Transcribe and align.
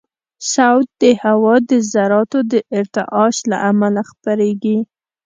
صوت 0.53 0.87
د 1.03 1.03
هوا 1.23 1.55
د 1.69 1.71
ذراتو 1.91 2.39
د 2.51 2.53
ارتعاش 2.79 3.35
له 3.51 3.57
امله 3.69 4.01
خپرېږي. 4.11 4.77